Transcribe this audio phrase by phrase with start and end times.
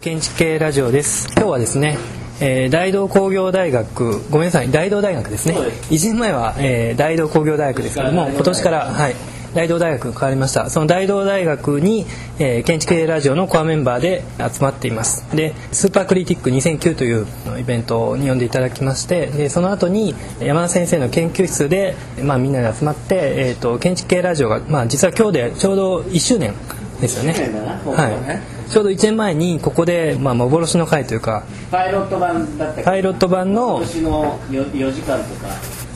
[0.00, 1.28] 建築系ラジオです。
[1.32, 1.98] 今日はですね、
[2.40, 5.54] えー、大道工業大学ごめんなさい大道大学ですね。
[5.54, 9.14] 1年前は、えー、大道工業大学ですけども今年からはい
[9.54, 10.68] 大道大学に変わりました。
[10.68, 12.04] その大道大学に、
[12.38, 15.24] えー、建築系ラジオのコアメンバーで集まっています。
[15.34, 17.26] でスーパークリティック2009という
[17.58, 26.52] イベントに呼んでいただきましてでその後に山田先生の研究室で、まあ、みんなで集まって、えーと、建築系ラジオが、まあ、実は今日でちょうど1周年
[27.00, 27.32] ですよね。
[27.32, 28.70] はい。
[28.70, 35.48] ちょうど1年前にここで、まあ、幻の回というかパイロット版だったパイロット版の今年の 4, 4時間とか。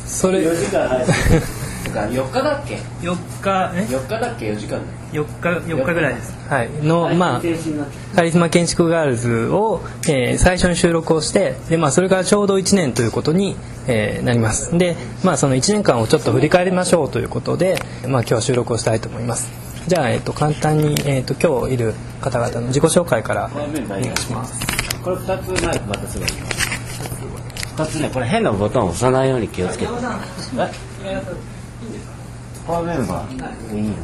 [0.06, 1.14] それ4時間配信
[1.84, 4.80] とか4日だっけ？4日え？4日だっけ？4時間
[5.12, 6.32] 4日4日ぐらいです。
[6.48, 6.70] はい。
[6.82, 7.40] のまあ
[8.14, 13.56] カリスマ建築ガールズを、えー、最初に収録をしてでまあそれからちょうど1年ということに、
[13.86, 14.76] えー、なります。
[14.76, 24.64] でまあその1年間をちょっと振り返りましょうということでまあ今日は収録をしたいと思いますじゃあ、えっと、簡単に、えっと、今日いる方々の自己紹介からお願いします。
[25.02, 26.28] これ2つマイク渡せばい。
[26.28, 26.32] い
[27.74, 29.92] 2つねこれ変なボタン押さないように気をつけて。
[31.04, 31.20] え
[32.64, 33.96] コアメンバーいいの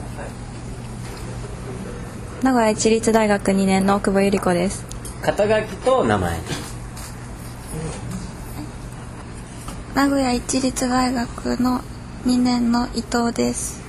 [2.42, 4.84] 名古屋市立大学2年の久保百合子です。
[5.22, 6.36] 肩書きと名前。
[9.94, 11.80] 名古屋市立大学の
[12.26, 13.85] 2年の伊藤です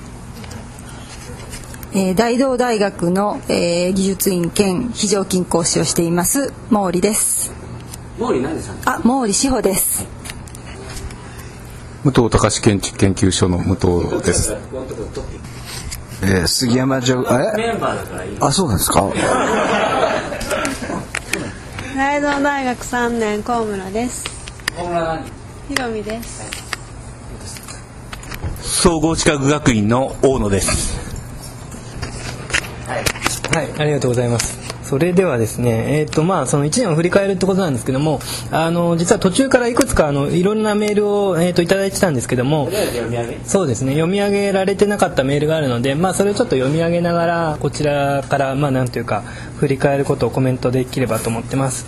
[1.94, 7.52] えー、大道大学の、えー、技術院兼非常勤講師をしています毛利です。
[8.18, 10.06] 毛利何であ毛利志保です。
[12.04, 14.54] 武藤隆建築研究所の武藤です。
[16.22, 17.26] えー、杉山城え？
[18.40, 19.04] あそうなんですか？
[21.96, 24.24] 大道大学三年高村です。
[24.76, 25.22] 高村何？
[25.68, 26.42] ひろみです。
[28.62, 31.07] 総合地学学院の大野です
[32.88, 34.68] はい、ありがとうございます。
[34.88, 42.70] それではですね、えーとまあ、その1年を振り返るってことなんですけどもあの実は途中からいくつかあのいろんなメールを、えーと、いただいてたんですけども
[43.44, 49.20] そうですね読み上げられてなかったメールがあるので、まあ、それをちょっと読み上げながらこちらから、まあ、なんというか
[49.58, 51.86] 振り返ることをコメントできればと思ってます。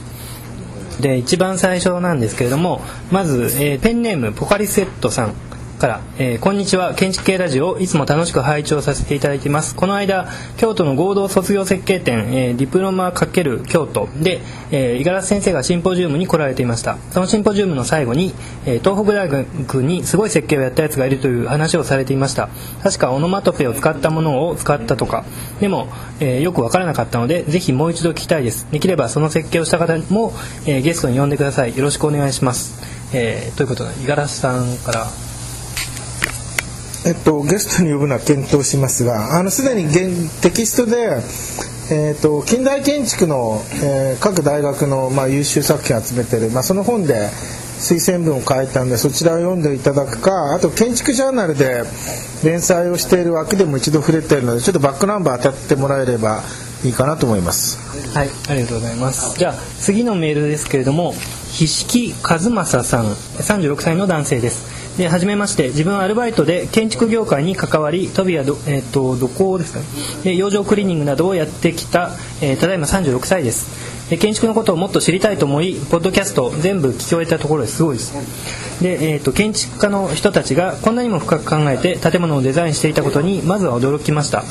[1.00, 5.34] で一番最初なんですけれどもまず、えー、ペンネームポカリセットさん
[5.80, 6.94] から、えー、こんにちは。
[6.94, 9.74] 建築系ラジオいつも楽しく拝聴させていただいています。
[9.74, 16.98] この間京都の合同卒業設計展、えー、ディプロマ×京都で、えー、五十嵐先生がシンポジウムに来られていました。
[17.12, 18.34] そのシンポジウムの最後に、
[18.66, 22.50] えー、東北大学にすごい設計をやったやつがいるという話をされていました。
[22.82, 25.24] 確かオノマトペを使ったものを使ったとか。
[25.60, 25.88] でも、
[26.20, 28.66] えー、よくわからなかったのでぜひもう一度聞きたいです。
[28.70, 30.34] できればその設計をした方も、
[30.66, 31.74] えー、ゲストに呼んでください。
[31.74, 32.82] よろしくお願いします。
[33.14, 35.06] えー、ということで五十嵐さんから
[37.06, 39.90] えっと、ゲストに呼ぶのは検討しますがあのすでに
[40.42, 41.22] テキストで、
[41.90, 47.30] えっと、近代建築の、えー、各大学の、まあ、優秀作品を集めてる、まあ、その本で
[47.80, 51.84] 推薦文を書いたんでそちらを読んでいただくかあと建築ジャーナルで
[52.44, 56.42] 連載をしている枠でも一度触れているのでちょっとバックナンバー当たってもらえれば
[56.84, 57.78] いいかなと思います。
[58.14, 59.38] はいありがとうございます。
[59.38, 61.14] じゃあ次のメールですけれども
[61.52, 64.69] 菱木和正さん36歳の男性です。
[64.96, 65.68] で初めまして。
[65.68, 69.84] 自分はアルバイトで建築業界に関わりトビやど、えーと、どこですかね。
[70.24, 74.10] で養生クリーニングなどをやってきた、えー、ただいま36歳です。
[74.10, 78.12] で建築のことをもっと知りたいと思いポッドキャスト全部聞き終えたところですごいです。
[78.82, 84.44] で、えーと、建築家の人たちがこんなにも深く考えて建物をデザインしていたことにまずは驚きました。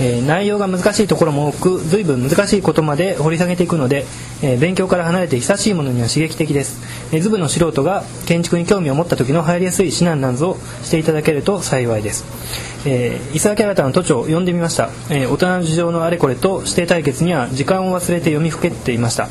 [0.00, 4.04] えー、内容が難しいところも多く随分難しいことまで掘り下げていくので、
[4.42, 6.80] えー、勉強から離れて久しいものには刺激的です、
[7.14, 12.24] えー、ズブの素人が建築に興味を持った時の入りやすい指南なんぞをしていただけると幸いです、
[12.86, 19.28] えー、伊沢キャラタの都庁を読んでみました、えー、大人の事情のあれこれと指定対決には時間を忘れて読みふけていました。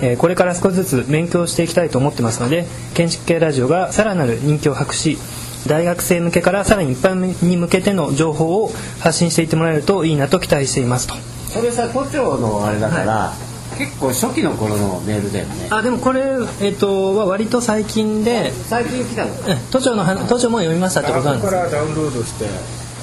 [0.00, 5.18] えー、これから少しずつ勉強していきたいと思ってますので建築系ラジオがさらなる人気を博し
[5.66, 8.70] 大学生向けからさらに一般に向けての情報を
[9.00, 11.14] 発信していってもらえるといいなと期待していますと。
[11.48, 13.34] それさ都庁のあれだから、は
[13.76, 15.68] い、結構初期の頃のメールだよね。
[15.70, 19.30] あでもこれ、えーと、は割と最近で最近来たの
[19.70, 21.50] 都庁の都庁も読みましたってことなんです。
[21.50, 22.46] からダウンロードして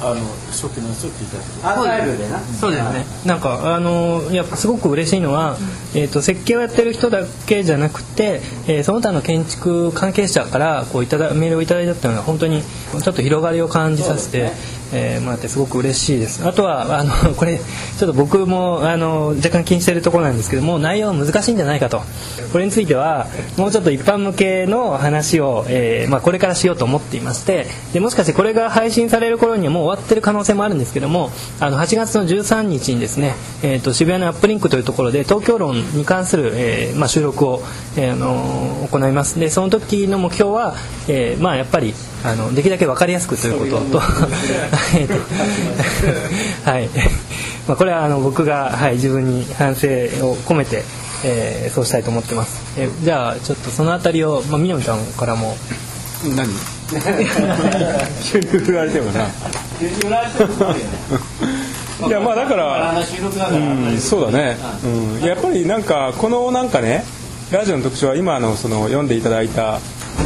[0.03, 0.21] あの
[0.51, 1.27] 初期のやつを聞い
[1.61, 2.39] たアーカイブでな。
[2.39, 3.05] そうですね。
[3.25, 5.57] なんかあのやっぱすごく嬉しいのは、
[5.95, 14.51] えーと、設計をやってる人だけじゃなくて、えー、その他の建築関係者からこういただメールをいただいたっていうのは本当にちょっと広がりを感じさせて、
[14.94, 16.45] えーもらってすごく嬉しいです。
[16.45, 22.01] あとはあの これちょっと僕もあの若干気にしているところなんですけども内容は難しいんじゃないかと。
[22.51, 37.63] これについてはもうちょっと一般向けの話を、えーまあ、これからしようと思っていましてでもしかしてこれが配信される頃にはもう終わってる可能性もあるんですけどもあの8月の13日にですね、えー、と渋谷のアップリンクというところで東京論に関する、えーまあ、収録を、
[37.98, 39.40] えーあの行います。
[39.40, 40.75] でその時の目標は、
[41.07, 44.01] えーまあ、やっぱりあのできるだけ分かりやすくということと
[44.97, 45.13] えっと
[46.69, 46.89] はい。
[47.67, 50.83] まあこれはあの僕が、はい、自分に反省を込めて、
[51.25, 55.55] えーそうしたいと思ってます、えーじゃあちょっとそのあたりを、まあ、みのみさんからも。
[56.35, 56.47] 何？
[58.23, 59.27] 急に振られてもな。
[62.07, 62.95] いやまあだから、
[63.51, 64.87] うん、そうだね、う
[65.23, 67.05] ん、やっぱりなんかこのなんかね
[67.51, 69.79] ラジオの特徴は今のその読んでいただいた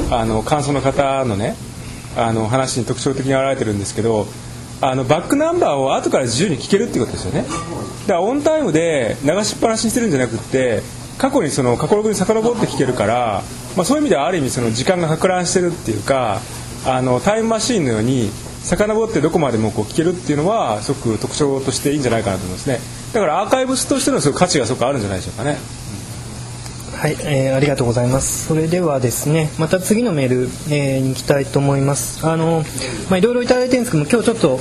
[0.09, 1.55] あの感想の方のね
[2.17, 4.27] あの話に特徴的に表れてるんですけど
[4.81, 7.41] あのバックナンバーを後から自由に聞けるっていうことですよね。
[7.41, 10.81] だからオンタイムで流しっぱなしにしてるんじゃなくって
[11.17, 13.41] 過去にその過去ログに遡って聞けるから、
[13.75, 16.41] まあ、そういう意味ではある意味その時間が錯乱してるっていうか
[16.85, 18.29] あのタイムマシーンのように
[18.63, 22.79] 遡ってどこまでもこう聞けるっていうのはすごく特徴としていいんじゃないかなと思いますね。
[23.13, 25.57] だからアーカイブスとしてのすごく価値がすごくあるんじゃないでしょうかね。
[26.99, 28.47] はい、えーありがとうございます。
[28.47, 32.25] それではですね、また次のメール、えーに行きたいと思います。
[32.25, 32.63] あの、
[33.11, 34.59] まあいろいろいただいてるんですけども、今日ちょっと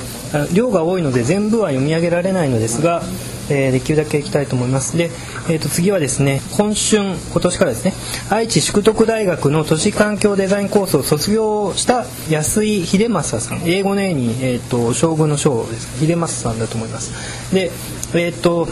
[0.53, 3.01] 量が多いので全部は読み上げられないのですが、
[3.49, 4.95] えーできるだけ行きたいと思います。
[4.95, 5.09] で、
[5.49, 7.93] えーと次はですね、今春今年からですね、
[8.29, 16.05] 愛知淑徳大学の都市環境デザインコースを卒業した安井秀正さん、英語の A にえっ、と将軍の将です。
[16.05, 17.11] 秀正さんだと思います。
[17.51, 17.71] で、
[18.13, 18.67] えっ、と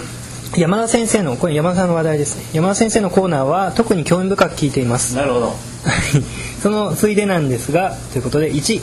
[0.58, 2.46] 山田先生のこれ山田さんの話題ですね。
[2.54, 5.16] 山田先生のコーナーは特に興味深く聞いています。
[5.16, 5.54] なるほど。
[6.62, 8.82] そのついでなんですがということで1、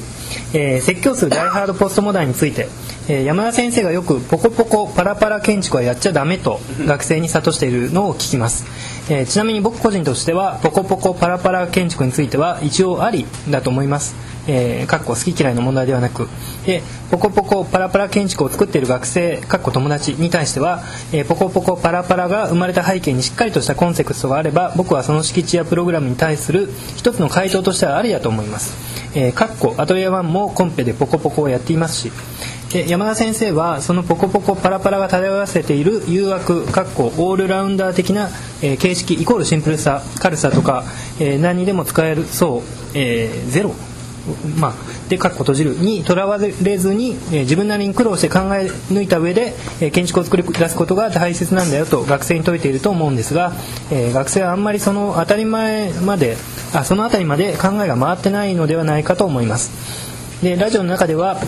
[0.55, 2.69] えー説教する大ハードポストモダンについて、
[3.09, 8.65] えー山田先生がよくポコポコパラパラ建築はやっちゃダメと学生に諭しているのを聞きます、
[9.11, 14.15] えーちなみに僕個人としてはポコポコパラパラ建築については一応ありだと思います。
[14.49, 16.29] えー、かっこ好き嫌いの問題ではなく。
[16.67, 20.83] でポコポコパラパラ建築を作っている学生かっこ友達に対しては、
[21.13, 28.75] えーポコポコパラパラが生まれた背景にしっかりとしたコンセプトがあれば僕はその敷地やプログラムに対する一つの回答としてはありだと思います、
[29.17, 32.13] えー、かっこアトリエ1もコンペでポコポコをやっていますし
[32.73, 38.31] で山田先生はそのポコポコパラパラが漂わせている誘惑かっこオールラウンダー的な、
[38.63, 40.85] えー形式イコールシンプルさ軽さとか、
[41.21, 42.63] えー何にでも使えるそう、
[42.95, 43.75] えーゼロ。
[44.57, 44.75] まあ、
[45.09, 45.75] で、かっこ閉じる。
[45.75, 53.53] にとらわれずに、え自分なりに苦労して考え抜いた上で、えー建築を作り出すことが大切なんだよと学生に説いていると思うんですが、
[53.91, 56.37] え学生はあんまりその当たり前まで
[56.73, 59.73] あそのあたりまで考えが回ってないのではないかと思います。
[60.43, 61.39] でラジオの中では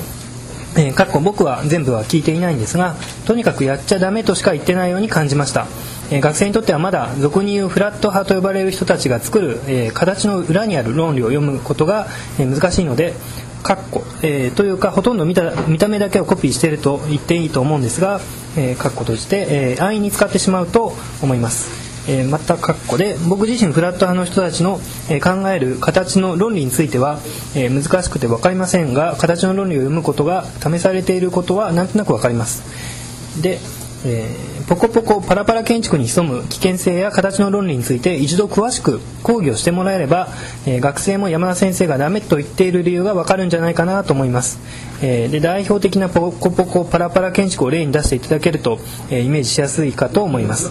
[0.76, 5.66] えーかっこ僕は全部は聞いていないんですがとにかくやっちゃダメとしか言ってないように感じました、
[6.10, 13.14] えー学生にとってはまだ俗に言うフラット派と呼ばれる人たちが作る、えー形の裏にある論理を読むことが、え難しいので
[13.62, 18.20] かっこ、えーというかほとんど見た見た目だけをコピーしていると言っていいと思うんですが、
[18.56, 21.83] えー、かっこ閉じて、え安易に使ってしまうと思います。
[22.06, 27.18] えーまた括弧で僕自身フラット派の人たちの、えー考える形の論理については、
[27.54, 32.62] えー難しくて分かりませんが形の論理を読むことが試されていることはなんとなく分かります。
[33.40, 33.58] で、
[34.04, 40.28] えーポコポコパラパラ建築に潜む危険性や形の論理について一度詳しく講義をしてもらえれば、
[40.66, 44.58] えー学生も山田先生がダメと言っている理由が分かるんじゃないかなと思います、
[45.02, 48.78] えーで代表的なポコポコパラパラ建築を例に出していただけると、
[49.10, 50.70] えイメージしやすいかと思います。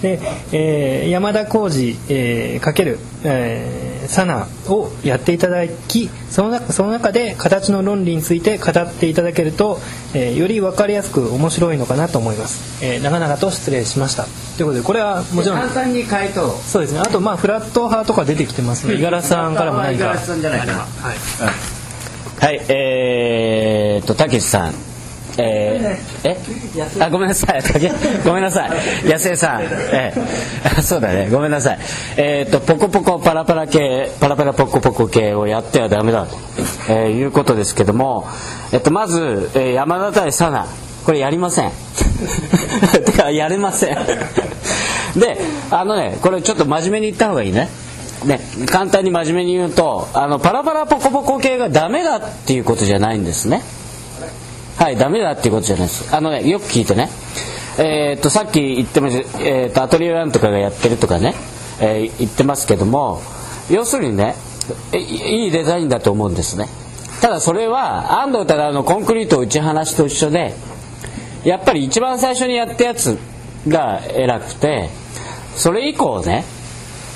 [0.00, 0.20] で、
[0.52, 9.78] えー山田浩二、えーかける、えーサナをやっていただきその中その中で形の論理について語っていただけると、
[10.14, 14.24] えーより分かりやすく面白いのかなと思います、えー長々と失礼しました。
[14.24, 17.00] ということでこれはもちろん簡単に回答そうですね。
[17.00, 19.92] あとまあフラット派とか出てきてますので五十嵐さんからも何か。
[19.92, 20.72] 五十嵐さんじゃないかな。
[20.72, 21.16] はい。
[22.42, 24.91] はい、えーっと、たけしさん。
[25.38, 27.02] えー、え？
[27.02, 27.62] あ、ごめんなさい。
[28.24, 29.08] ごめんなさい。
[29.08, 29.62] 安江さん。
[29.62, 31.28] えー そうだね。
[31.30, 31.78] ごめんなさい。
[32.16, 36.36] えーっと、ポコポコパラパラ系、パラパラポコポコ系をやってはダメだと、
[36.88, 38.26] えーいうことですけども、
[38.72, 40.66] えっと、まず、えー山田対サナ。
[41.04, 41.70] これやりません。
[43.04, 43.96] てか、やれません。
[45.16, 45.36] で、
[45.70, 47.68] あのね、これちょっと真面目に言った方がいいね。
[48.24, 53.62] ね、簡単に真面目に言うとあのパラパラポコポコ系がダメだっていうことじゃないんですね
[54.82, 56.12] はいダメだっていうことじゃないです。
[56.12, 57.08] あのねよく聞いてね。
[57.78, 61.36] えーっとさっき言ってました、えーっとアトリエワンとかがやってるとかね、
[61.80, 63.22] えー言ってますけども
[63.70, 64.34] 要するにね
[64.92, 66.66] いいデザインだと思うんですね。
[67.20, 70.52] ただそれは安藤忠のコンクリート打ち放しと一緒で
[71.44, 73.16] やっぱり一番最初にやったやつ
[73.68, 74.88] が偉くて
[75.54, 76.42] それ以降ね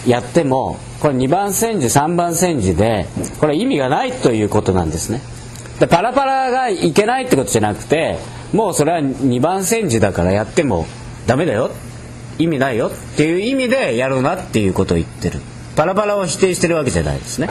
[0.07, 3.07] やってもこれ2番煎じ3番煎じで
[3.41, 5.21] これ意味がないということなんですね。
[5.79, 8.19] でパラパラがいけないってことじゃなくて
[8.53, 10.87] もうそれは2番煎じだからやっても
[11.27, 11.71] ダメだよ。
[12.39, 15.41] 意味ないよっていう意味でやるなっていうことを言ってる。
[15.75, 17.49] パラパラを否定してるわけじゃないですね。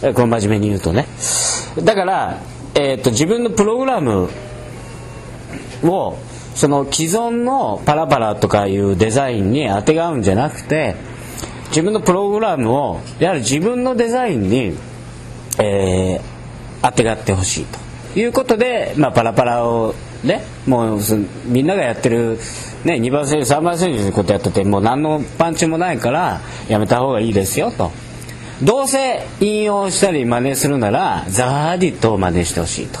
[0.00, 1.06] これ真面目に言うとね。
[1.84, 2.38] だから、
[2.74, 4.30] えー、と自分のプログラム
[5.84, 6.18] を
[6.54, 10.96] その既存のパラパラとかいうデザインにあてがうんじゃなくて
[11.68, 14.76] 自分のプログラムをやはり自分のデザインに、
[15.58, 16.31] えー
[16.82, 21.00] あてがってほしいということで、まあ、パラパラをねもう
[21.46, 22.38] みんながやってる、
[22.84, 27.90] ね、2番選手3番選手のことやっててもう何のパンチもないからやめた方がいいですよと。
[28.62, 33.00] どうせ引用したり真似するならザーディットを真似してほしいと、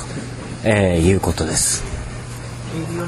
[0.64, 1.91] えーいうことです。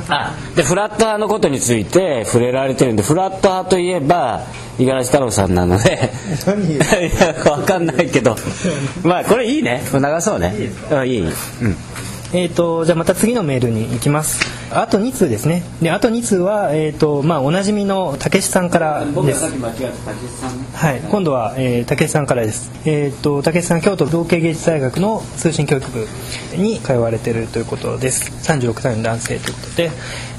[0.09, 4.43] あでフラット派のことについて触れられてるんでフラット派といえば
[4.79, 6.11] 五十嵐太郎さんなので
[6.47, 8.37] 何いや分かんないけど。
[9.05, 9.83] まあこれいいね。
[9.93, 10.55] 流そうね。
[10.91, 11.33] うんいい、うん、
[12.37, 19.45] えー、とじゃあまた次のメールに行きますあと2通ですねであと2通は、えーとまあ、おなじみのたけしさんからです
[20.75, 22.73] はい、今度は、えー、竹内さんからです。
[22.85, 26.07] えっ、と竹内さん京都造形芸術大学の通信教育部
[26.57, 28.33] に通われているということです。
[28.51, 29.91] 36歳の男性ということで、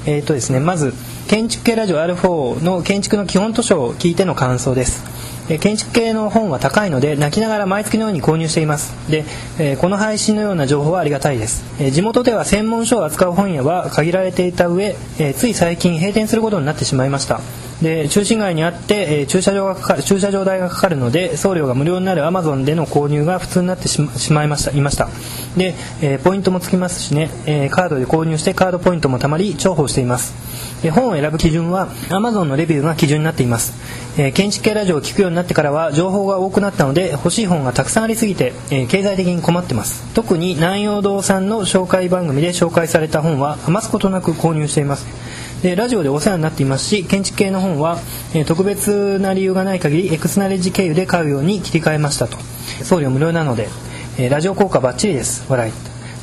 [0.04, 0.92] えっ、とですねまず
[1.28, 5.25] 建築系ラジオ R4 の建築の基本図書を聞いての感想です。
[5.48, 8.94] え建築系の本は高いので泣きながら毎月のように購入しています。
[9.10, 9.24] で、
[9.58, 17.40] えこの配信のような情報はありがたいです、え地元では専門書を扱う本屋は限られていた上、えつい最近閉店することになってしまいました。
[17.82, 24.00] で中心街にあって、えー駐車場がかか駐車場代がかかるので送料が無料になるアマゾンでの購入が普通になってし
[24.32, 25.08] まいましたいました。
[25.56, 30.34] で、えーポイントもつきますしね、えーカードで購入してカードポイントもたまり重宝しています。
[30.82, 33.72] で本を選ぶ基準は Amazon のレビューが基準になっています、
[34.18, 40.04] え建築系ラジオを聞くようになってからは情報が多くなったので欲しい本がたくさんありすぎて、え経済的に困ってます。
[40.14, 45.06] 特に南陽堂さんの紹介番組で紹介された本は余すことなく購入しています。
[45.66, 47.98] でラジオでお世話になっていますし建築系の本は、
[48.32, 52.38] え特別な理由がない限りエクスナレッジ経由で買うように切り替えましたと。
[52.84, 53.66] 送料無料なので、
[54.16, 55.44] えラジオ効果バッチリです。
[55.48, 55.72] 笑い。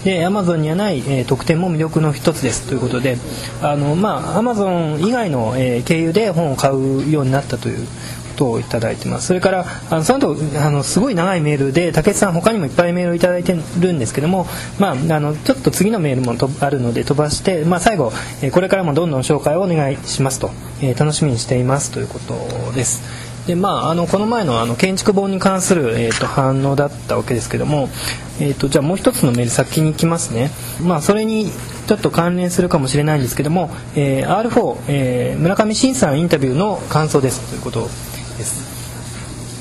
[0.05, 2.69] で Amazon にはない、えー特典も魅力の一つです。
[2.69, 3.17] ということで
[3.61, 7.85] あの、まあ、Amazon 以外の、えー経由で本を買うようになったという
[8.33, 9.27] とをいただいてます。
[9.27, 14.47] それからあのその後あのすごい長いメールで竹内さん他にもいっぱいメールをいただいてるんですけども、
[14.79, 18.11] まあ、あのちょっと次のメールもとあるので飛ばして、まあ、最後、
[18.41, 21.91] えこれからもどんどん紹介をお願いしますと、え楽しみにしています。
[21.91, 23.33] ということです。
[23.45, 27.89] でまあ、あのこの前のあの建築本に関する、えー、と反応だったわけですけども、
[28.39, 30.49] えー、とじゃあもう一つのメール先に行きますね、
[30.81, 31.51] まあ、それに
[31.87, 37.49] ちょっと関連するかもしれないんですけども、えー R4、えー村上真さんインタビューの感想です。
[37.49, 37.89] ということ
[38.37, 38.83] です。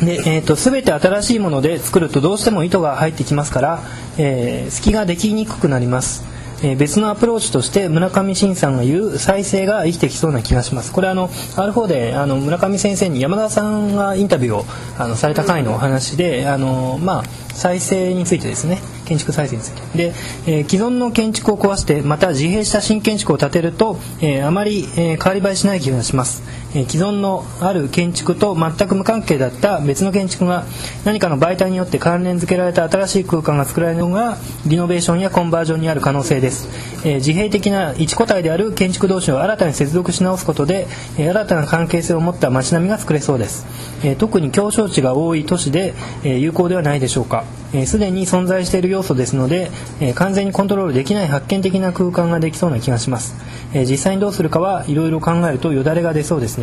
[0.05, 3.83] で、えー、と全て新しいもので作るとどうしても糸が入ってきますから、
[4.19, 6.25] えー隙ができにくくなります。
[6.63, 10.93] えー別のアプローチとして村上真さんが言う再生が生きてきそうな気がします。
[10.93, 14.65] これあの R4 であの村上先生に山田さんがインタビューを
[14.99, 17.25] あのされた回のお話であの、まあ、
[17.55, 18.81] 再生についてですね。
[19.05, 19.99] 建築再生について。
[20.11, 20.15] で、
[20.47, 26.43] えー既存の建築を壊してまた自閉した新建築を建てると、えあまり、えー変わり映えしない気がします、
[26.75, 30.65] え既存のある建築と全く無関係だった別の建築が
[31.05, 36.69] 何かの媒体によって関連付けられた新しい空間が作られるのがリノベーションやコンバージョンにある可能性です、
[37.07, 40.87] え自閉的な一個体である建築同士を新たに接続し直すことで、
[41.19, 43.67] え新たな関係性を持った街並みが作れそうです、
[44.05, 47.45] え特に狭小地が多い都市で、え有効ではないでしょうか。
[47.75, 53.35] えー、に存在している要素ですので、えー完全にコントロールできない発見的な空間ができそうな気がします、
[53.73, 56.62] えー実際にどうするかはいろいろ考えるとよだれが出そうですね。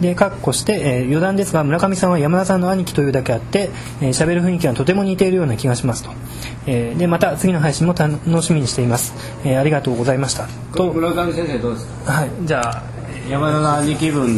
[0.00, 6.10] で、カッコして、えー余談ですが、村上さんは山田さんの兄貴というだけあって、えー喋る雰囲気がとても似ているような気がしますと。
[6.66, 9.14] えーで、また次の配信も楽しみにしています。
[9.44, 10.48] えーありがとうございました。
[10.74, 12.12] と、村上先生どうですか？
[12.12, 12.82] はい、じゃあ、
[13.30, 14.36] 山田の兄貴分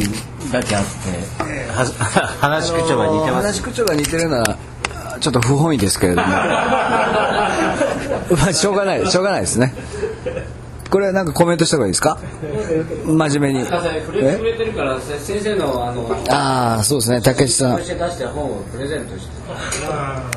[0.51, 4.57] だけあっては 話し口調が似てます話し口調が似てるのは
[5.19, 7.49] ちょっと不本意ですけれども ま
[8.49, 9.73] あしょうがないしょうがないですね
[10.89, 12.17] これはなんかコメントした方がいいですか？
[13.05, 13.67] 真面目に。
[13.67, 14.37] え？
[14.43, 17.79] れてるから先生のあのああそうですね竹内さん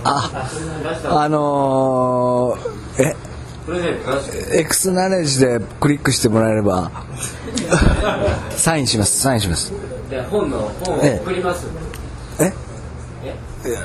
[0.04, 0.48] あ
[1.04, 3.16] あのー、え？
[4.60, 6.90] エクスナレッジでクリックしてもらえれば。
[8.56, 9.20] サインします。
[9.20, 9.72] サインします。
[10.08, 11.66] で本の本を送ります。
[12.40, 12.50] え？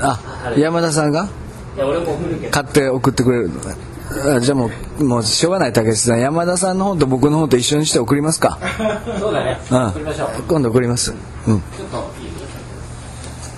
[0.00, 0.18] あ
[0.56, 1.28] 山田さんが？
[2.50, 3.74] 買って送ってくれるあ
[4.40, 6.20] じゃあもうもうしょうがない武智さん。
[6.20, 8.58] 山田さんの本と僕の本と一緒にして送りますか。
[9.18, 9.58] そうだね。
[9.70, 9.86] うん。
[9.88, 10.42] 送りましょう。
[10.46, 11.14] 今度送ります。
[11.46, 11.62] うん。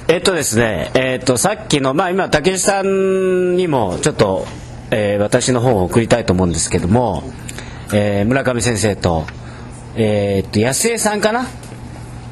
[0.09, 4.47] えっとですね、えっと、さっきの、まあ今、竹内さんにもちょっと、
[4.93, 7.25] えー私の本を送りたいと思うんですけども、
[7.93, 9.27] えー村上先生と、
[9.97, 11.47] えーっと、安江さんかな？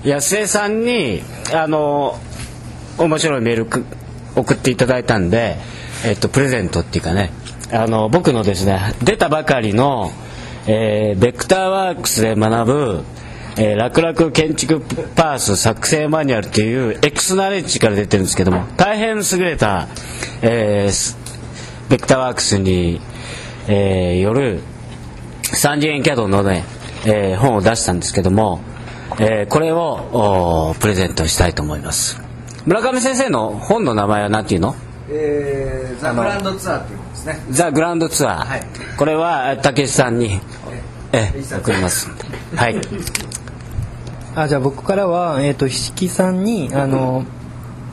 [0.04, 2.16] 安江さんに、あの、
[2.98, 3.84] 面白いメールく
[4.36, 5.56] 送っていただいたんで、
[6.06, 7.32] えっと、プレゼントっていうかね、
[7.72, 10.10] あの、僕のですね、出たばかりの、
[10.66, 13.04] えーベクターワークスで学ぶ、
[13.58, 14.80] えー楽々建築
[15.14, 19.86] パース作成マニュアルというエクスナレッジから出てるんですけども大変優れた、
[20.42, 21.16] えー
[21.90, 23.00] ベクターワークスに、
[23.68, 24.60] えーよる
[25.52, 26.64] 3次元キャドのね、
[27.06, 28.60] えー本を出したんですけども、
[29.20, 32.20] えーこれをプレゼントしたいと思います。
[32.66, 34.74] 村上先生の本の名前は何ていうの？
[35.16, 37.40] えー、ザ・グランドツアーっていうんですね。
[37.50, 38.66] ザ・グランドツアー、はい。
[38.98, 40.40] これは武さんに、
[41.12, 42.10] えー送ります
[42.56, 42.76] はい。
[44.34, 47.24] あじゃあ僕からは、えー、と石木さんにあの、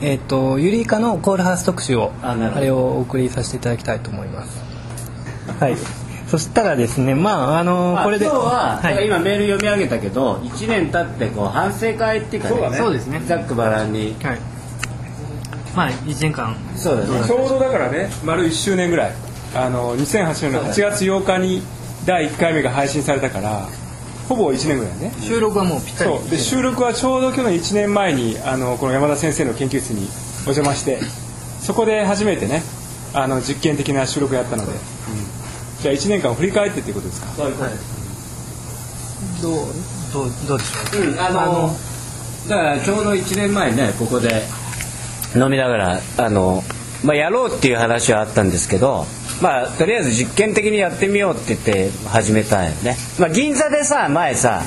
[0.01, 4.63] えー、とユリイカのコールハウス特集をああれをお送りさせていただきたいと思います。
[5.59, 5.75] はい。
[6.27, 9.05] そしたらですねまああのこれで今日は、はい。
[9.05, 12.77] 今メール読み上げたけど1年経ってこう反省会っていうかねそうだね。
[12.77, 13.21] そうですね。
[13.27, 14.15] ざっくばらんに。
[14.23, 14.60] はい
[15.75, 17.27] まあ1年間そうだね。
[17.27, 19.13] ちょうどだからね丸1周年ぐらい。
[19.53, 21.61] あの2008年の8月8日に
[22.05, 23.67] 第1回目が配信されたから
[24.29, 25.11] ほぼ1年ぐらいね。
[25.19, 26.09] 収録はもうぴったり。
[26.09, 26.29] そう。
[26.29, 30.07] で収録はちょうど去年1年前にあのこの山田先生の研究室に
[30.47, 30.99] お邪魔して
[31.59, 32.63] そこで初めてね
[33.13, 34.77] あの実験的な収録やったので、うん
[35.81, 37.27] じゃあ1年間を振り返ってっていうことですか？
[37.35, 37.51] そうい。
[37.51, 37.65] うこ
[39.41, 39.67] とどう
[40.13, 41.75] どうどうでしょううんあの
[42.47, 44.43] だからちょうど1年前ねここで
[45.35, 46.63] 飲みながらあの、
[47.03, 49.05] まあ、やろうっていう話はあったんですけど
[49.41, 54.63] まあとりあえず実験的にやってみようって言って始めたんよね、まあ、銀座でさ前さ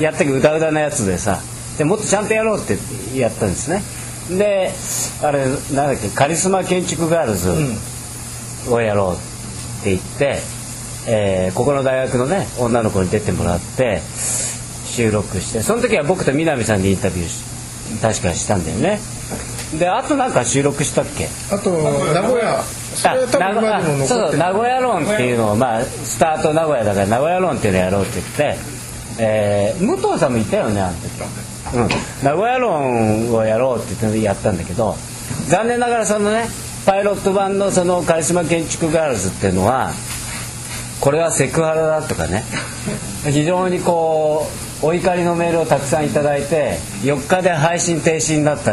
[0.00, 1.40] やったけどうだうだなやつでさ
[1.78, 2.76] でもっとちゃんとやろうって
[3.16, 3.82] やったんですね。
[4.36, 4.72] で
[5.22, 7.50] あれなんだっけカリスマ建築ガールズ
[8.70, 10.40] をやろうって言って、
[11.06, 14.02] えーここの大学のね女の子に出てもらって
[14.84, 17.44] 収録してその時は僕と南さんでインタビューし
[18.02, 18.98] 確かしたんだよね
[19.74, 21.28] であとなんか収録したっけ？
[21.52, 22.62] あと名古屋。
[22.62, 24.38] それは多分今でもあ残そうってる。
[24.38, 28.58] 名古屋論っていうのをまあスタート名古屋だから名古屋論っていうのをやろうって言って、
[29.18, 31.04] えー武藤さんもいたよねあの時、
[31.76, 31.88] うん、
[32.24, 34.96] 名古屋論をやろうって言ってやったんだけど
[35.48, 36.46] 残念ながらそのね
[36.86, 39.92] パイロット版のそのカリスマ建築ガールズっていうのは
[41.00, 42.42] これはセクハラだとかね
[43.24, 44.46] 非常にこ
[44.82, 48.72] うお怒りのメールをたくさんいただいて4日で配信停止になった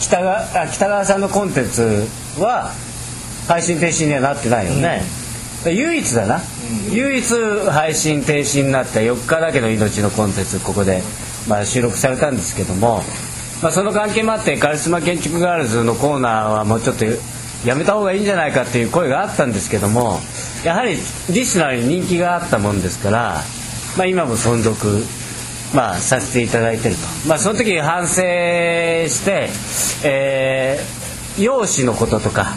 [0.00, 2.06] 北川あ北川さんのコンテンツ
[2.38, 2.72] は
[3.46, 5.02] 配信停止にはなってないよね、
[5.66, 6.40] 唯一だな、
[6.90, 7.24] 唯一
[7.70, 11.02] 配信停止になった4日だけの命のコンテンツここで、
[11.48, 13.02] まあ、収録されたんですけども、
[13.62, 17.04] まあ、その関係もあってカリスマ建築ガールズのコーナーはもうちょっと
[17.66, 20.18] やめた方がいいんじゃないかっていう声があったんですけども
[20.64, 20.92] やはり
[21.30, 23.42] リスナーに人気があったもんですから、
[23.98, 25.04] まあ、今も存続
[25.74, 29.48] まあ、させていただいてると、まあ、その時反省して、
[30.04, 31.00] えー
[31.40, 32.54] 容姿のこととか、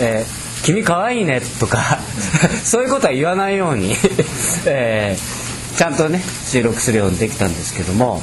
[0.00, 1.98] えー君可愛いいねとか
[2.64, 3.96] そういうことは言わないように、
[4.66, 8.20] えーちゃんとね収録するようにできたんですけども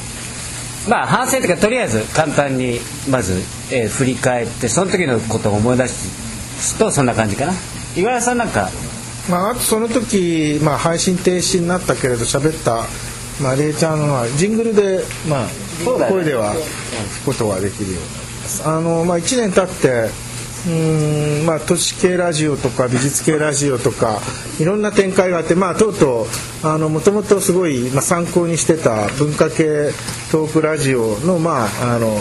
[0.88, 3.42] まあ反省というかとりあえず簡単にまず、
[3.72, 7.54] えー振り返ってその時のことを思い出すとそんな感じかな。
[7.96, 8.70] 五十嵐さんなんか。
[9.30, 12.86] まあ、あとその時、まあ、配信停止になったけれど喋った、
[13.42, 15.48] まあ、れいちゃんはジングルで、まあ、
[16.10, 18.68] 声では聞くことができるようになります。
[18.68, 20.10] あの、まあ、1年経って
[20.66, 24.20] うーんまあ、都市系ラジオとか美術系ラジオとか
[24.60, 26.26] いろんな展開があって、まあ、とうと
[26.64, 29.92] うもともとすごい、まあ、参考にしてた文化系
[30.32, 32.16] トークラジオの,、まあ、あの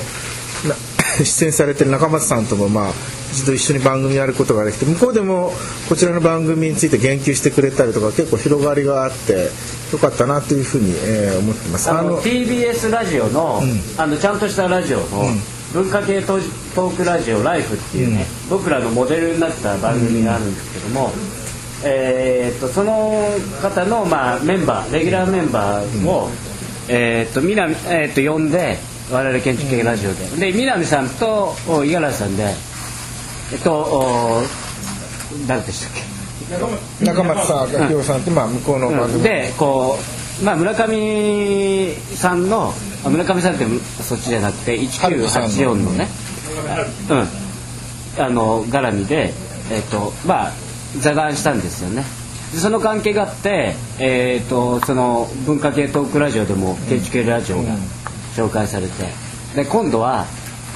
[0.68, 0.76] な
[1.24, 2.92] 出演されてる中松さんとも、まあ、
[3.34, 5.52] 一度一緒に番組やることができて向こうでも
[5.88, 9.48] こちらの番組について言及してくれたりとか結構広がりがあって
[9.92, 11.90] よかったなというふうに、えー思ってます。
[11.90, 13.60] あの TBS ラジオの,、
[13.98, 15.06] あのちゃんとしたラジオの、
[15.72, 21.12] 文化系トークラジオ「ライフっていうね、僕らのモデルになった番組があるんですけども、
[21.84, 23.28] えーっとその
[23.60, 26.30] 方の、まあ、メンバーレギュラーメンバーを、
[26.88, 28.78] えーっと南えーっと呼んで
[29.10, 32.54] 我々建築系ラジオで、で南さんとお五十嵐さんで
[33.54, 34.42] えっとお
[35.46, 35.92] 誰でしたっ
[36.98, 37.04] け？
[37.04, 39.96] 中松さん明夫さんって、まあ、向こうの番組、でこ
[40.42, 43.64] う、まあ、村上さんのあ村上さんって
[44.02, 46.08] そっちじゃなくて1984のね、
[47.08, 49.32] うん、あの絡みで、
[49.70, 50.52] えっとまあ、
[50.98, 52.04] 座談したんですよね。
[52.52, 57.76] でその関係があって、えっとその文化系トークラジオでも建築系ラジオが
[58.34, 59.04] 紹介されて。
[59.54, 60.26] で今度は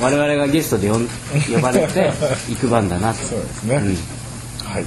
[0.01, 1.09] 我々がゲストで呼ん
[1.53, 2.13] 呼ばれて
[2.49, 3.19] 行く番だなと。
[3.27, 3.85] そうですね、うん。
[4.65, 4.85] はい。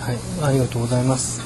[0.00, 1.40] はい、ありがとうございます。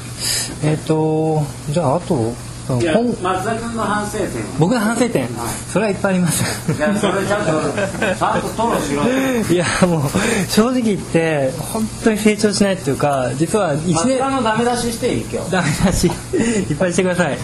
[0.62, 2.34] えっ、と、じゃあ、あと、
[2.66, 4.28] 松田君の反省点。
[4.28, 5.28] は僕の反省点、
[5.70, 6.72] それはいっぱいあります。
[6.72, 9.44] いやそれちゃんとちゃんと吐露しろよ。
[9.44, 10.10] いやもう
[10.48, 15.50] 正直言って本当に成長しないっていうか実は一松年田のダメ出ししていい今日。
[15.50, 16.06] ダメだし。
[16.06, 17.28] いっぱいしてください。
[17.28, 17.38] はい。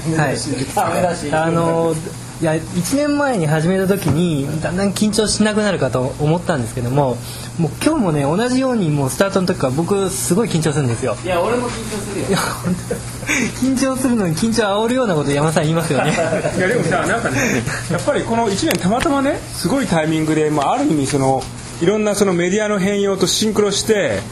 [0.75, 1.33] ダメ出し。
[1.33, 1.95] あの
[2.41, 7.19] いや1年前に始めた時にだんだん緊張しなくなるかと思ったんですけども
[7.59, 11.17] もう今日もね同じようにもうスタートの時から僕すごい緊張するんですよ。
[11.23, 12.95] いや俺も緊張するよいや本当
[13.67, 16.13] 緊張するのに緊張煽るようなこと山田さん言いますよね。
[16.57, 21.43] いやでもさなんかね やっぱりこの1年たまたまねすごいタイミングで、まあ、ある意味その
[21.83, 24.23] いろんなそのメディアの変容とシンクロして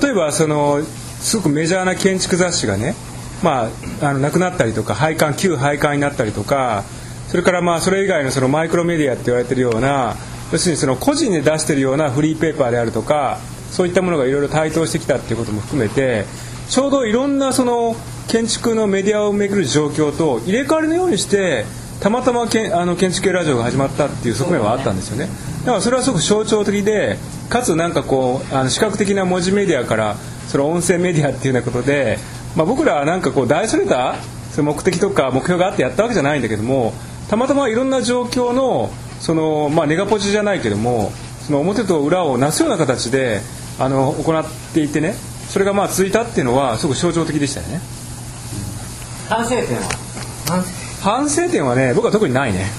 [0.00, 0.80] 例えばその
[1.20, 2.94] すごくメジャーな建築雑誌がね、
[3.42, 3.68] ま
[4.00, 6.84] あ、あのなくなったりとか廃刊旧廃刊になったりとか
[7.30, 10.16] それからまあそれ以外のそのマイクロメディアって言われてるような
[10.50, 13.38] 要するにその個人で出してるようなフリーペーパーであるとか
[13.70, 16.24] そういったものがいろいろ台頭してきたっていうことも含めて
[16.68, 17.94] ちょうどいろんなその
[18.26, 21.66] 建築のメディアをめぐる状況と入れ替わりのようにして
[22.00, 25.28] たまたまけあの建築系ラジオが始まったっていう側面はあったんですよね。
[25.60, 30.16] だからそれはすごく象徴的でかつなんかこうあの視覚的な文字メディアから
[30.48, 32.18] その音声メディアっていうようなことで、
[32.56, 34.16] まあ、僕らはなんかこう大それた
[34.52, 36.94] その目的とか目標があってやったわけじゃないんだけども
[37.30, 38.90] たまたまいろんな状況の
[39.20, 41.12] その、まあ、ネガポジじゃないけども
[41.46, 43.40] その表と裏をなすような形で
[43.78, 45.14] あの行っていてね
[45.48, 47.80] それがまあ続いたっていうのはすごく象徴的でしたよね。
[49.28, 50.64] 反省点は？
[51.02, 52.66] 反省点はね僕は特にないね。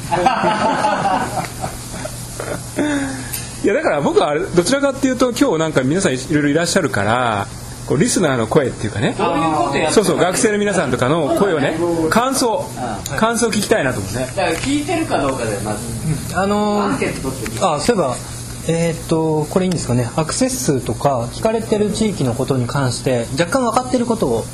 [3.63, 7.47] いやだから僕はどちらかっていうと今日なんか皆さんいろいろいらっしゃるから
[7.91, 9.15] こうリスナーの声っていうかね。
[9.91, 11.77] そうそう学生の皆さんとかの声をね
[12.09, 12.63] 感想
[13.17, 14.27] 感想を聞きたいなと思うね。
[14.27, 16.97] だから聞いてるかどうかでまずあのあ
[17.81, 18.15] そういえば
[18.69, 20.09] えーっとこれいいんですかね。
[20.15, 24.45] アクセス数とか聞かれてる地域のことに関して若干分かってることを。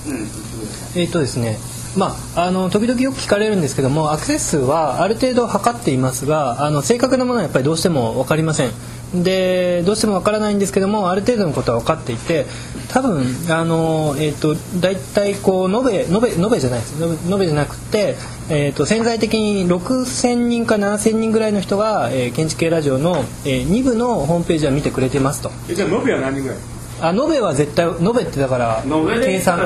[0.95, 1.59] えーっとですね
[1.97, 8.71] まあ、あの時々よく聞かれるんですけどもアクセス数はある程度測っていますがあの正確なものはやっぱりどうしても分かりません。
[9.23, 12.45] でどうしても分からないんですけどもある程度のことは分かっていて
[12.89, 17.01] 多分あの、えー、と大体こう延べ延べ延べじゃないです。
[17.01, 18.15] 延べ延べじゃなくて、
[18.49, 25.51] えー、と潜在的に6000人か7000人ぐらいの人が、えー建築系ラジオの、え2部のホームページは見てくれてますと。
[25.73, 26.76] じゃあ延べは何人ぐらい？
[27.01, 29.65] あ延べは絶対延べってだから延べで計算の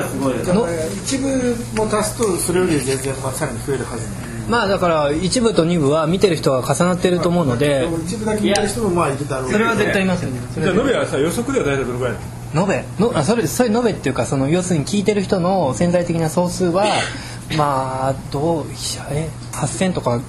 [1.04, 7.86] 一部も足すとそれより全然さらに増えるはずまあだから一部と二部は見てる人が重なってると思うので。
[8.04, 10.40] 一部だけ見てる人もまあいるだろうそれは絶対いますよね。
[10.54, 12.14] じゃあ延べはさ予測では大体どのぐらい
[12.52, 13.04] なの延べ。
[13.04, 16.86] のあそれそれ延べっていうかその要するに聞いてる人の潜在的な総数は
[17.56, 18.66] まあどう
[19.10, 20.20] え8000とか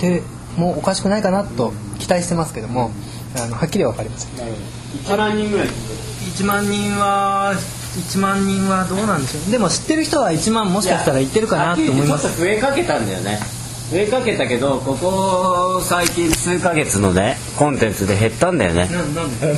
[0.00, 0.22] 言って
[0.56, 2.90] もおかしくないかなと期待してますけども
[3.36, 4.30] あのはっきりは分かりません。
[5.06, 5.68] 1万人ぐらい
[6.36, 7.54] 1万人は
[8.12, 9.50] 1万人はどうなんでしょう？
[9.50, 12.24] でも知ってる人は1万もしかしたら言ってるかなと思います。
[12.24, 13.38] ちょっと増えかけたんだよね。
[13.90, 18.88] 増えかけたけどここ最近数ヶ月のねコンテンツで減ったんだよね。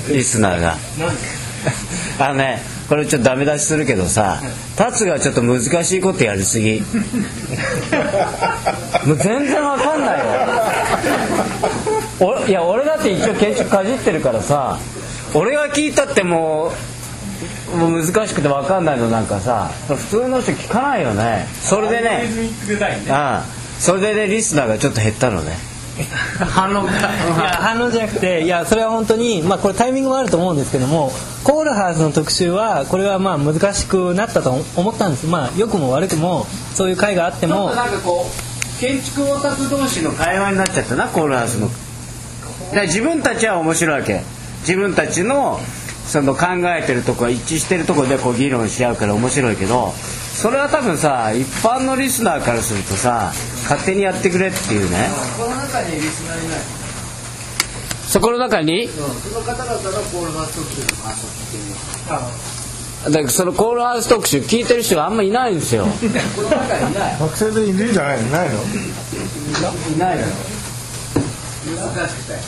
[0.09, 0.77] リスナーが。
[2.19, 4.41] あのねこれちょっとダメ出しするけどさ
[4.77, 6.83] 達がちょっと難しいことやりすぎ。
[9.07, 10.25] もう全然わかんないよ。
[12.21, 14.79] 俺いや俺だって一応建築かじってるからさ
[15.35, 16.73] 俺が聞いたっても
[17.75, 21.47] うもう難しくてわかんないのなんかさ普通の人聞かないよね。
[21.63, 22.29] それでね。
[23.11, 25.57] ああそれでねリスナーがちょっと減ったのね。
[26.39, 26.93] 反論 いや
[27.61, 31.13] 反応じゃなくていやそれは本当にまあこれタイミングもあると思うんですけども
[31.45, 35.27] コールハウスの特集はこれはまあ難しくなったと思ったんです。
[35.27, 37.73] まあ良くも悪くもそういう会があっても。
[37.75, 41.69] なんかこう建築オタク同士の会話になっちゃったなコールハウスの。
[41.69, 44.23] だから自分たちは面白いわけ
[44.63, 45.61] 自分たちの
[46.07, 46.47] その考
[46.77, 53.33] えてるとこ一致してるとこでこう議論し合うから面白いけどそれは多分さ一般のリスナーからするとさ
[53.69, 55.09] 勝手にやってくれっていうね。
[55.39, 56.59] この中にリスナーいない。
[58.09, 58.89] そこの中に？
[58.89, 61.69] その方々のコールハウス特集の話を聞いて
[63.09, 65.85] みだからそのコールハウス特集聞いてる人があんまいないんですよ。
[66.37, 67.17] この中にいない。
[67.21, 68.29] 学生でいるんじゃないの？
[68.31, 68.55] ないの
[69.95, 70.23] いないの。
[70.23, 70.29] よ
[71.95, 72.39] 難しくて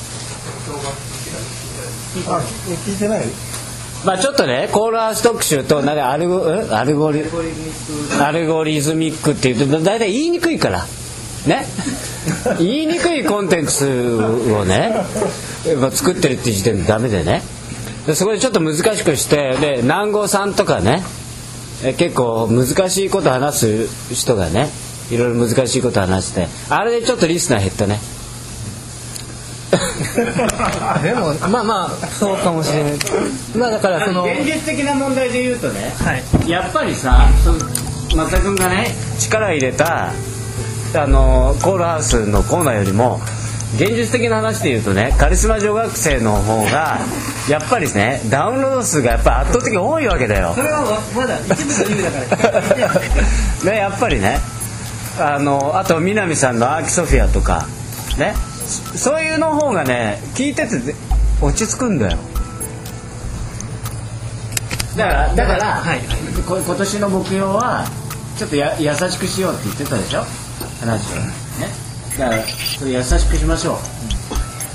[2.29, 2.41] あ
[2.87, 3.25] 聞いてない？
[4.05, 7.23] まあちょっとねコールハウス特集となんかアルゴアルゴリ
[8.21, 10.85] アルゴリズミックっていうと大体言いにくいから。
[11.47, 11.67] ね？
[12.59, 14.95] 言いにくいコンテンツをね
[15.93, 17.43] 作ってるっていう時点でダメでね。
[18.07, 21.03] でそこでちょっと難しくしてで南郷さんとかね
[21.99, 24.71] 結構難しいこと話す人がね
[25.11, 27.99] いろいろ難しいこと話してあれでちょっとリスナー減ったね。
[30.15, 32.93] でもまあまあそうかもしれない。
[33.57, 36.51] まあだからその現実的な問題で言うとねはい。
[36.51, 37.53] やっぱりさそ
[38.17, 40.13] 松田君がね力入れた
[40.97, 43.21] あのコールハウスのコーナーよりも
[43.77, 47.01] 現実的な話で言うとねカリスマ女学生の方が
[47.49, 50.55] やっぱりねダウンロード数がやっぱ圧倒的に多いわけだよ。
[50.55, 52.61] それはまだ一部の理由だから。
[53.73, 54.41] ねやっぱりね
[55.19, 57.67] あのあと南さんの「アーキソフィア」とか
[58.17, 58.35] ね
[58.67, 60.95] そういうの方がね聞いてて
[61.41, 62.19] 落ち着くんだよ。
[64.97, 66.01] だからだから、はい
[66.47, 67.85] こ今年の目標は
[68.37, 70.25] ちょっとや優しくしようって言ってたでしょ？
[70.81, 71.33] 話をね。
[72.19, 72.43] だから
[72.89, 73.79] 優しくしましょう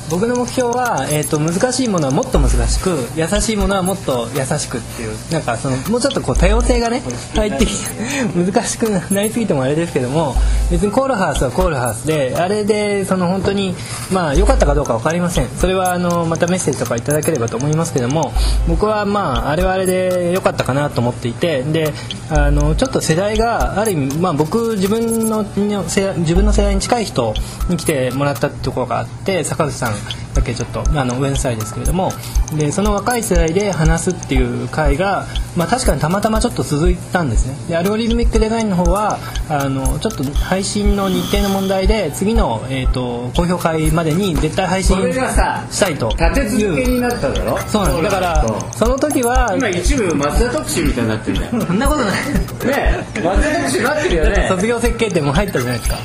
[0.10, 7.02] 僕の目標は、えー、と難しいものはもっと難しく優しいものはもっと優しくっていうなんかそのもうちょっとこう多様性がね
[7.36, 10.36] 入ってきて難しくなりすぎてもあれですけども
[10.72, 13.76] 別にコールハウスはコールハウスであれでその本当に
[14.12, 15.50] まあ良かったかどうか分かりません。
[15.50, 18.32] それはあのまたメッセージとかいただければと思いますけども
[18.68, 21.94] 僕はまああれはあれで良かったかなと思っていてで
[22.30, 27.34] あのちょっと世代がある意味、まあ、僕自分の自分の世代に近い人
[27.70, 29.94] に来てもらったところがあって坂口さん
[30.34, 32.12] だけちょっとあの上の世代ですけれども。
[32.56, 37.56] でその若い世代で話すっていう回が、まあ、確かにたまたまちょっと続いたんですね。
[37.68, 46.10] でアルゴリズミックデザインの方はあのちょっと配信の日程の問題で次の、えー、と公表会までに絶対配信したいと。
[46.10, 47.60] 立て続けになっただろ？
[47.68, 48.16] そうなんです。
[48.16, 52.12] だからその時は今一部松田特集みたいになってるねそんなことない。
[52.66, 54.48] ねえ松田特集になってるよね。
[54.50, 55.98] 卒業設計点も入ったじゃないですか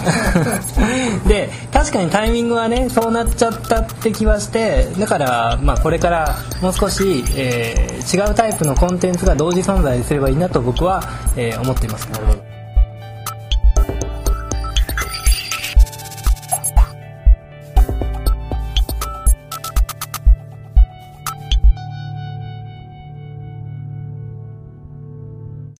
[1.26, 11.02] で確かにタイミングはねそうなっちゃったって気はしてだから、まあ、これからもう少し、えー違うタイプのコンテンツが同時存在すればいいなと僕は、
[11.36, 12.49] えー思っています。